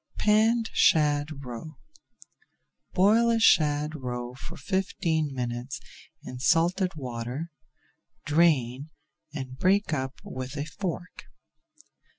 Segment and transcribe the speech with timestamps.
[0.17, 1.77] PANNED SHAD ROE
[2.93, 5.79] Boil a shad roe for fifteen minutes
[6.23, 7.51] in salted water,
[8.25, 8.89] drain,
[9.31, 11.25] and break up with a fork.